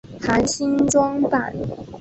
[0.19, 1.53] 含新装版。